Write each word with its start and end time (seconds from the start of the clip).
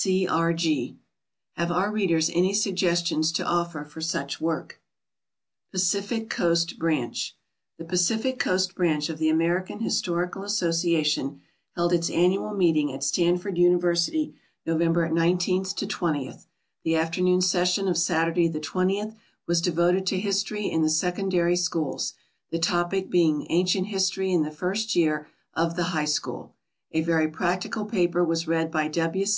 C. 0.00 0.28
R. 0.28 0.52
G. 0.52 0.96
Have 1.54 1.72
our 1.72 1.90
readers 1.90 2.30
any 2.32 2.54
suggestions 2.54 3.32
to 3.32 3.44
offer 3.44 3.84
for 3.84 4.00
such 4.00 4.40
work? 4.40 4.80
PACIFIC 5.72 6.30
COAST 6.30 6.78
BRANCH. 6.78 7.34
The 7.78 7.84
Pacific 7.84 8.38
Coast 8.38 8.76
Branch 8.76 9.08
of 9.08 9.18
the 9.18 9.28
American 9.28 9.80
Historical 9.80 10.44
Association 10.44 11.40
held 11.74 11.92
its 11.92 12.10
annual 12.10 12.54
meeting 12.54 12.92
at 12.92 13.02
Stanford 13.02 13.58
University, 13.58 14.36
November 14.64 15.08
19 15.08 15.64
20. 15.64 16.32
The 16.84 16.94
afternoon 16.94 17.40
session 17.40 17.88
of 17.88 17.98
Saturday, 17.98 18.46
the 18.46 18.60
20th, 18.60 19.16
was 19.48 19.60
devoted 19.60 20.06
to 20.06 20.20
History 20.20 20.66
in 20.70 20.82
the 20.82 20.90
Secondary 20.90 21.56
Schools, 21.56 22.14
the 22.52 22.60
topic 22.60 23.10
being 23.10 23.48
"Ancient 23.50 23.88
History 23.88 24.30
in 24.30 24.44
the 24.44 24.52
First 24.52 24.94
Year 24.94 25.26
of 25.54 25.74
the 25.74 25.82
High 25.90 26.04
School." 26.04 26.54
A 26.92 27.00
very 27.00 27.26
practical 27.26 27.84
paper 27.84 28.22
was 28.24 28.46
read 28.46 28.70
by 28.70 28.86
W. 28.86 29.26
C. 29.26 29.36